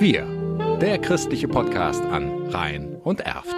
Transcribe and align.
Wir, 0.00 0.26
der 0.80 0.98
christliche 0.98 1.48
Podcast 1.48 2.02
an 2.02 2.48
Rhein 2.50 2.96
und 3.02 3.20
Erft. 3.20 3.56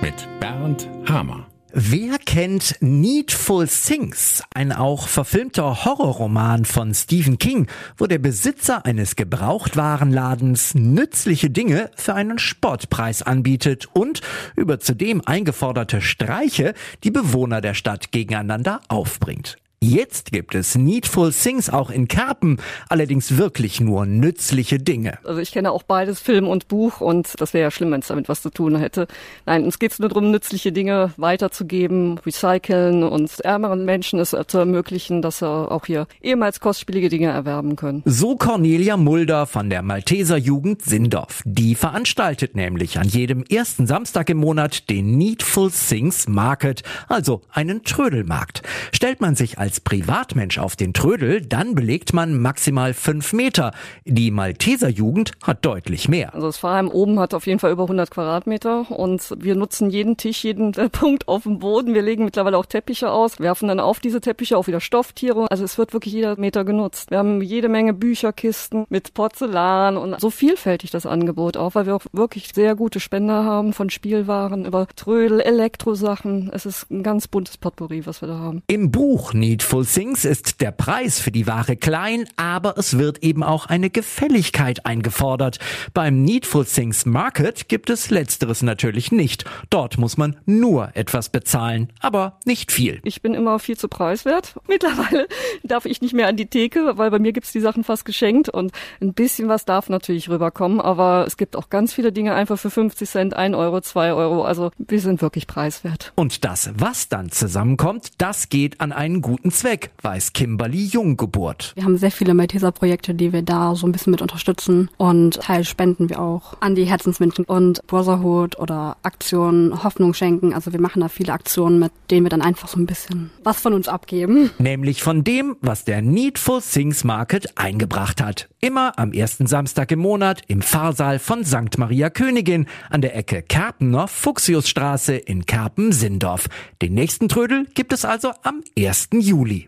Mit 0.00 0.14
Bernd 0.40 0.88
Hamer. 1.08 1.46
Wer 1.72 2.18
kennt 2.18 2.74
Needful 2.80 3.68
Things, 3.68 4.42
ein 4.52 4.72
auch 4.72 5.06
verfilmter 5.06 5.84
Horrorroman 5.84 6.64
von 6.64 6.92
Stephen 6.94 7.38
King, 7.38 7.68
wo 7.96 8.06
der 8.06 8.18
Besitzer 8.18 8.84
eines 8.84 9.14
Gebrauchtwarenladens 9.14 10.74
nützliche 10.74 11.48
Dinge 11.48 11.90
für 11.94 12.14
einen 12.14 12.38
Sportpreis 12.38 13.22
anbietet 13.22 13.88
und 13.92 14.20
über 14.56 14.80
zudem 14.80 15.22
eingeforderte 15.24 16.00
Streiche 16.00 16.74
die 17.04 17.12
Bewohner 17.12 17.60
der 17.60 17.74
Stadt 17.74 18.10
gegeneinander 18.10 18.80
aufbringt. 18.88 19.56
Jetzt 19.84 20.30
gibt 20.30 20.54
es 20.54 20.76
Needful 20.76 21.32
Things 21.32 21.68
auch 21.68 21.90
in 21.90 22.06
Kerpen, 22.06 22.58
allerdings 22.88 23.36
wirklich 23.36 23.80
nur 23.80 24.06
nützliche 24.06 24.78
Dinge. 24.78 25.18
Also 25.24 25.40
ich 25.40 25.50
kenne 25.50 25.72
auch 25.72 25.82
beides, 25.82 26.20
Film 26.20 26.46
und 26.46 26.68
Buch, 26.68 27.00
und 27.00 27.34
das 27.40 27.52
wäre 27.52 27.64
ja 27.64 27.70
schlimm, 27.72 27.90
wenn 27.90 27.98
es 27.98 28.06
damit 28.06 28.28
was 28.28 28.42
zu 28.42 28.50
tun 28.50 28.76
hätte. 28.76 29.08
Nein, 29.44 29.64
uns 29.64 29.80
geht 29.80 29.90
es 29.90 29.98
nur 29.98 30.08
darum, 30.08 30.30
nützliche 30.30 30.70
Dinge 30.70 31.12
weiterzugeben, 31.16 32.20
recyceln 32.24 33.02
und 33.02 33.40
ärmeren 33.40 33.84
Menschen 33.84 34.20
es 34.20 34.36
zu 34.46 34.58
ermöglichen, 34.58 35.20
dass 35.20 35.40
sie 35.40 35.48
auch 35.48 35.84
hier 35.84 36.06
ehemals 36.22 36.60
kostspielige 36.60 37.08
Dinge 37.08 37.30
erwerben 37.30 37.74
können. 37.74 38.04
So 38.04 38.36
Cornelia 38.36 38.96
Mulder 38.96 39.46
von 39.46 39.68
der 39.68 39.82
Malteser 39.82 40.36
Jugend 40.36 40.82
Sindorf. 40.82 41.42
Die 41.44 41.74
veranstaltet 41.74 42.54
nämlich 42.54 43.00
an 43.00 43.08
jedem 43.08 43.42
ersten 43.42 43.88
Samstag 43.88 44.30
im 44.30 44.38
Monat 44.38 44.88
den 44.90 45.16
Needful 45.18 45.72
Things 45.72 46.28
Market, 46.28 46.84
also 47.08 47.42
einen 47.50 47.82
Trödelmarkt. 47.82 48.62
Stellt 48.92 49.20
man 49.20 49.34
sich 49.34 49.58
als 49.58 49.71
als 49.72 49.80
Privatmensch 49.80 50.58
auf 50.58 50.76
den 50.76 50.92
Trödel, 50.92 51.40
dann 51.40 51.74
belegt 51.74 52.12
man 52.12 52.38
maximal 52.38 52.92
fünf 52.92 53.32
Meter. 53.32 53.72
Die 54.04 54.30
Malteser 54.30 54.90
Jugend 54.90 55.32
hat 55.42 55.64
deutlich 55.64 56.10
mehr. 56.10 56.34
Also 56.34 56.48
das 56.48 56.58
Pfarrheim 56.58 56.88
oben 56.88 57.18
hat 57.18 57.32
auf 57.32 57.46
jeden 57.46 57.58
Fall 57.58 57.72
über 57.72 57.84
100 57.84 58.10
Quadratmeter 58.10 58.90
und 58.90 59.34
wir 59.38 59.54
nutzen 59.54 59.88
jeden 59.88 60.18
Tisch, 60.18 60.44
jeden 60.44 60.72
Punkt 60.92 61.26
auf 61.26 61.44
dem 61.44 61.58
Boden. 61.58 61.94
Wir 61.94 62.02
legen 62.02 62.26
mittlerweile 62.26 62.58
auch 62.58 62.66
Teppiche 62.66 63.10
aus, 63.10 63.40
werfen 63.40 63.68
dann 63.68 63.80
auf 63.80 63.98
diese 63.98 64.20
Teppiche 64.20 64.58
auch 64.58 64.66
wieder 64.66 64.80
Stofftiere. 64.80 65.50
Also 65.50 65.64
es 65.64 65.78
wird 65.78 65.94
wirklich 65.94 66.12
jeder 66.12 66.38
Meter 66.38 66.66
genutzt. 66.66 67.10
Wir 67.10 67.16
haben 67.16 67.40
jede 67.40 67.70
Menge 67.70 67.94
Bücherkisten 67.94 68.84
mit 68.90 69.14
Porzellan 69.14 69.96
und 69.96 70.20
so 70.20 70.28
vielfältig 70.28 70.90
das 70.90 71.06
Angebot 71.06 71.56
auch, 71.56 71.74
weil 71.76 71.86
wir 71.86 71.96
auch 71.96 72.04
wirklich 72.12 72.50
sehr 72.54 72.74
gute 72.74 73.00
Spender 73.00 73.44
haben 73.44 73.72
von 73.72 73.88
Spielwaren 73.88 74.66
über 74.66 74.86
Trödel, 74.96 75.40
Elektrosachen. 75.40 76.50
Es 76.52 76.66
ist 76.66 76.90
ein 76.90 77.02
ganz 77.02 77.26
buntes 77.26 77.56
Potpourri, 77.56 78.04
was 78.04 78.20
wir 78.20 78.28
da 78.28 78.38
haben. 78.38 78.62
Im 78.66 78.90
Buch 78.90 79.32
Need 79.32 79.61
Needful 79.62 79.86
Things 79.86 80.24
ist 80.24 80.60
der 80.60 80.72
Preis 80.72 81.20
für 81.20 81.30
die 81.30 81.46
Ware 81.46 81.76
klein, 81.76 82.24
aber 82.34 82.76
es 82.76 82.98
wird 82.98 83.22
eben 83.22 83.44
auch 83.44 83.66
eine 83.66 83.90
Gefälligkeit 83.90 84.84
eingefordert. 84.84 85.60
Beim 85.94 86.24
Needful 86.24 86.64
Things 86.64 87.06
Market 87.06 87.68
gibt 87.68 87.88
es 87.88 88.10
letzteres 88.10 88.62
natürlich 88.62 89.12
nicht. 89.12 89.44
Dort 89.70 89.98
muss 89.98 90.16
man 90.16 90.36
nur 90.46 90.90
etwas 90.94 91.28
bezahlen, 91.28 91.90
aber 92.00 92.40
nicht 92.44 92.72
viel. 92.72 93.00
Ich 93.04 93.22
bin 93.22 93.34
immer 93.34 93.60
viel 93.60 93.78
zu 93.78 93.86
preiswert. 93.86 94.56
Mittlerweile 94.68 95.28
darf 95.62 95.86
ich 95.86 96.02
nicht 96.02 96.12
mehr 96.12 96.26
an 96.26 96.36
die 96.36 96.46
Theke, 96.46 96.98
weil 96.98 97.12
bei 97.12 97.20
mir 97.20 97.32
gibt's 97.32 97.52
die 97.52 97.60
Sachen 97.60 97.84
fast 97.84 98.04
geschenkt 98.04 98.48
und 98.48 98.72
ein 99.00 99.14
bisschen 99.14 99.48
was 99.48 99.64
darf 99.64 99.88
natürlich 99.88 100.28
rüberkommen, 100.28 100.80
aber 100.80 101.24
es 101.24 101.36
gibt 101.36 101.54
auch 101.54 101.70
ganz 101.70 101.94
viele 101.94 102.10
Dinge 102.10 102.34
einfach 102.34 102.58
für 102.58 102.70
50 102.70 103.08
Cent, 103.08 103.34
1 103.34 103.54
Euro, 103.54 103.80
2 103.80 104.12
Euro. 104.12 104.44
Also 104.44 104.72
wir 104.76 105.00
sind 105.00 105.22
wirklich 105.22 105.46
preiswert. 105.46 106.12
Und 106.16 106.44
das, 106.44 106.72
was 106.74 107.08
dann 107.08 107.30
zusammenkommt, 107.30 108.20
das 108.20 108.48
geht 108.48 108.80
an 108.80 108.90
einen 108.90 109.22
guten 109.22 109.51
Zweck, 109.52 109.90
weiß 110.02 110.32
Kimberly 110.32 110.86
Junggeburt. 110.86 111.72
Wir 111.74 111.84
haben 111.84 111.96
sehr 111.96 112.10
viele 112.10 112.34
Malteser-Projekte, 112.34 113.14
die 113.14 113.32
wir 113.32 113.42
da 113.42 113.74
so 113.74 113.86
ein 113.86 113.92
bisschen 113.92 114.10
mit 114.10 114.22
unterstützen 114.22 114.90
und 114.96 115.40
Teil 115.40 115.64
spenden 115.64 116.08
wir 116.08 116.20
auch 116.20 116.54
an 116.60 116.74
die 116.74 116.84
Herzensmenschen 116.84 117.44
und 117.44 117.86
Brotherhood 117.86 118.58
oder 118.58 118.96
Aktionen 119.02 119.84
Hoffnung 119.84 120.14
schenken. 120.14 120.54
Also 120.54 120.72
wir 120.72 120.80
machen 120.80 121.00
da 121.00 121.08
viele 121.08 121.32
Aktionen, 121.32 121.78
mit 121.78 121.92
denen 122.10 122.24
wir 122.24 122.30
dann 122.30 122.42
einfach 122.42 122.68
so 122.68 122.78
ein 122.78 122.86
bisschen 122.86 123.30
was 123.44 123.60
von 123.60 123.74
uns 123.74 123.88
abgeben. 123.88 124.50
Nämlich 124.58 125.02
von 125.02 125.22
dem, 125.22 125.56
was 125.60 125.84
der 125.84 126.02
Needful 126.02 126.60
Things 126.60 127.04
Market 127.04 127.58
eingebracht 127.58 128.22
hat. 128.22 128.48
Immer 128.60 128.98
am 128.98 129.12
ersten 129.12 129.46
Samstag 129.46 129.92
im 129.92 129.98
Monat 129.98 130.42
im 130.48 130.62
Pfarrsaal 130.62 131.18
von 131.18 131.44
St. 131.44 131.78
Maria 131.78 132.10
Königin 132.10 132.66
an 132.90 133.02
der 133.02 133.16
Ecke 133.16 133.42
Kerpener 133.42 134.08
Fuchsiusstraße 134.08 135.14
in 135.14 135.46
Kerpen-Sindorf. 135.46 136.48
Den 136.80 136.94
nächsten 136.94 137.28
Trödel 137.28 137.66
gibt 137.74 137.92
es 137.92 138.04
also 138.04 138.30
am 138.42 138.62
1. 138.78 139.10
Juli. 139.14 139.41
Juli. 139.42 139.66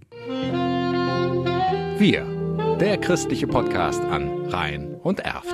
Wir, 1.99 2.77
der 2.79 2.97
christliche 2.99 3.49
Podcast 3.49 4.01
an 4.03 4.47
Rhein 4.47 4.95
und 5.03 5.19
Erft. 5.19 5.53